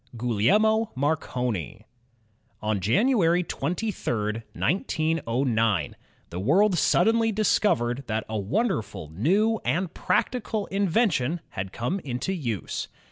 [0.17, 1.85] GuGLiELMo Marconi
[2.59, 5.95] On January 23, 1909,
[6.31, 12.87] the world suddenly discovered that a wonderful, new, and practical invention had come into use.